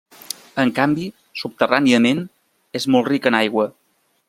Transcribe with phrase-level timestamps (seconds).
[0.63, 1.03] En canvi,
[1.41, 2.23] subterràniament
[2.81, 3.71] és molt rica en aigua.